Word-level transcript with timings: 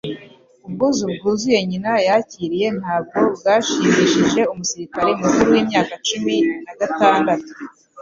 Ubwuzu 0.65 1.05
bwuzuye 1.15 1.59
nyina 1.69 1.91
yakiriye 2.09 2.67
ntabwo 2.79 3.17
bwashimishije 3.37 4.41
umusirikare 4.53 5.09
mukuru 5.19 5.47
wimyaka 5.55 5.93
cumi 6.07 6.35
nagatandatu. 6.63 7.51